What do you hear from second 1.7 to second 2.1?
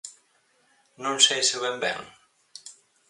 ben?